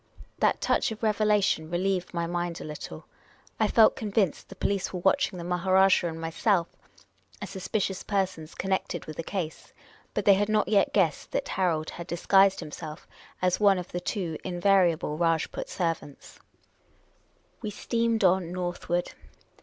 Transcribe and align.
That 0.39 0.61
touch 0.61 0.91
of 0.91 1.03
revelation 1.03 1.69
relieved 1.69 2.11
my 2.11 2.25
mind 2.25 2.59
a 2.59 2.63
little. 2.63 3.05
I 3.59 3.67
felt 3.67 3.95
convinced 3.95 4.49
the 4.49 4.55
police 4.55 4.91
were 4.91 5.01
watching 5.01 5.37
the 5.37 5.43
Maha 5.43 5.71
rajah 5.73 6.07
and 6.07 6.19
myself, 6.19 6.67
as 7.39 7.51
suspicious 7.51 8.01
persons 8.01 8.55
connected 8.55 9.05
with 9.05 9.15
the 9.17 9.21
case; 9.21 9.73
but 10.15 10.25
they 10.25 10.33
had 10.33 10.49
not 10.49 10.67
yet 10.67 10.91
guessed 10.91 11.29
that 11.33 11.49
Harold 11.49 11.91
had 11.91 12.07
di.s 12.07 12.25
guised 12.25 12.61
himself 12.61 13.07
as 13.43 13.59
one 13.59 13.77
of 13.77 13.91
the 13.91 13.99
two 13.99 14.39
invariable 14.43 15.19
Rajput 15.19 15.69
servants. 15.69 16.39
304 17.59 17.61
Miss 17.61 17.61
Cayley's 17.61 17.61
Adventures 17.61 17.61
We 17.61 17.69
steamed 18.17 18.23
on 18.23 18.51
northward. 18.51 19.11